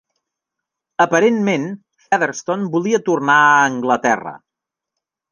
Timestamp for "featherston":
2.05-2.63